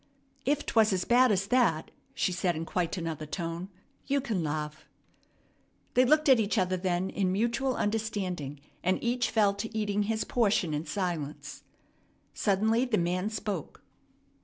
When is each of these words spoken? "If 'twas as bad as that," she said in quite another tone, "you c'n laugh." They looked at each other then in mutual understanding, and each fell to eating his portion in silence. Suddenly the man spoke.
"If 0.45 0.65
'twas 0.65 0.91
as 0.93 1.05
bad 1.05 1.31
as 1.31 1.45
that," 1.49 1.91
she 2.15 2.31
said 2.31 2.55
in 2.55 2.65
quite 2.65 2.97
another 2.97 3.27
tone, 3.27 3.69
"you 4.07 4.19
c'n 4.19 4.43
laugh." 4.43 4.87
They 5.93 6.05
looked 6.05 6.27
at 6.27 6.39
each 6.39 6.57
other 6.57 6.75
then 6.75 7.11
in 7.11 7.31
mutual 7.31 7.75
understanding, 7.75 8.61
and 8.83 8.97
each 9.03 9.29
fell 9.29 9.53
to 9.53 9.77
eating 9.77 10.01
his 10.09 10.23
portion 10.23 10.73
in 10.73 10.87
silence. 10.87 11.61
Suddenly 12.33 12.85
the 12.85 12.97
man 12.97 13.29
spoke. 13.29 13.83